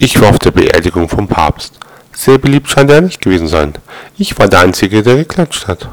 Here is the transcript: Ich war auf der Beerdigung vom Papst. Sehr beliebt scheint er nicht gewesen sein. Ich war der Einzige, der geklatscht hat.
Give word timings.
Ich 0.00 0.20
war 0.20 0.30
auf 0.30 0.38
der 0.38 0.52
Beerdigung 0.52 1.08
vom 1.08 1.26
Papst. 1.26 1.80
Sehr 2.12 2.38
beliebt 2.38 2.68
scheint 2.68 2.88
er 2.88 3.00
nicht 3.00 3.20
gewesen 3.20 3.48
sein. 3.48 3.74
Ich 4.16 4.38
war 4.38 4.46
der 4.46 4.60
Einzige, 4.60 5.02
der 5.02 5.16
geklatscht 5.16 5.66
hat. 5.66 5.88